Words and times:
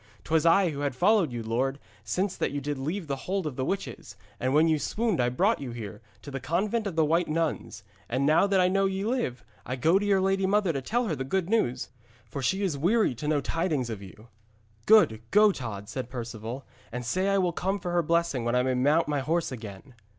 'Twas 0.23 0.47
I 0.47 0.71
who 0.71 0.79
had 0.79 0.95
followed 0.95 1.31
you, 1.31 1.43
lord, 1.43 1.77
since 2.03 2.35
that 2.35 2.49
you 2.49 2.59
did 2.59 2.79
leave 2.79 3.05
the 3.05 3.15
hold 3.29 3.45
of 3.45 3.55
the 3.55 3.63
witches, 3.63 4.15
and 4.39 4.51
when 4.51 4.67
you 4.67 4.79
swooned 4.79 5.21
I 5.21 5.29
brought 5.29 5.61
you 5.61 5.69
here, 5.73 6.01
to 6.23 6.31
the 6.31 6.39
convent 6.39 6.87
of 6.87 6.95
the 6.95 7.05
White 7.05 7.27
Nuns. 7.27 7.83
And 8.09 8.25
now 8.25 8.47
that 8.47 8.59
I 8.59 8.67
know 8.67 8.87
ye 8.87 9.05
live, 9.05 9.43
I 9.63 9.75
go 9.75 9.99
to 9.99 10.05
your 10.07 10.19
lady 10.19 10.47
mother 10.47 10.73
to 10.73 10.81
tell 10.81 11.05
her 11.05 11.15
the 11.15 11.23
good 11.23 11.49
news, 11.51 11.89
for 12.25 12.41
she 12.41 12.63
is 12.63 12.79
weary 12.79 13.13
to 13.13 13.27
know 13.27 13.41
tidings 13.41 13.91
of 13.91 14.01
you.' 14.01 14.29
'Go, 14.87 15.05
good 15.29 15.53
Tod,' 15.53 15.87
said 15.87 16.09
Perceval, 16.09 16.65
'and 16.91 17.05
say 17.05 17.29
I 17.29 17.37
will 17.37 17.53
come 17.53 17.77
for 17.79 17.91
her 17.91 18.01
blessing 18.01 18.43
when 18.43 18.55
I 18.55 18.63
may 18.63 18.73
mount 18.73 19.07
my 19.07 19.19
horse 19.19 19.51
again.' 19.51 19.93